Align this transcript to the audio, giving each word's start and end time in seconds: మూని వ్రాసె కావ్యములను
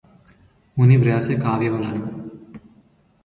మూని 0.77 0.95
వ్రాసె 0.97 1.35
కావ్యములను 1.35 2.01